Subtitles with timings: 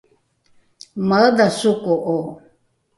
[0.99, 2.17] omaedha soko’o?